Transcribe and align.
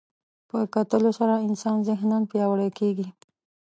په 0.49 0.57
کتلو 0.75 1.09
سره 1.19 1.43
انسان 1.47 1.77
ذهناً 1.89 2.17
پیاوړی 2.31 2.69
کېږي 2.79 3.07